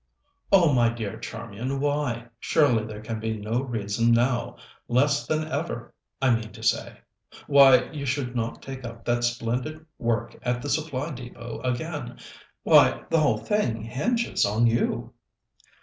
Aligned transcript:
"Oh, 0.51 0.73
my 0.73 0.89
dear 0.89 1.19
Charmian, 1.19 1.79
why? 1.79 2.29
Surely 2.39 2.83
there 2.85 3.01
can 3.03 3.19
be 3.19 3.37
no 3.37 3.61
reason 3.61 4.11
now 4.11 4.55
less 4.87 5.27
than 5.27 5.43
ever, 5.47 5.93
I 6.19 6.31
mean 6.31 6.51
to 6.53 6.63
say 6.63 6.97
why 7.45 7.87
you 7.91 8.07
should 8.07 8.35
not 8.35 8.63
take 8.63 8.83
up 8.83 9.05
that 9.05 9.23
splendid 9.23 9.85
work 9.99 10.35
at 10.41 10.63
the 10.63 10.69
Supply 10.69 11.11
Depôt 11.11 11.63
again. 11.63 12.17
Why, 12.63 13.03
the 13.11 13.19
whole 13.19 13.37
thing 13.37 13.83
hinges 13.83 14.43
on 14.43 14.65
you." 14.65 15.13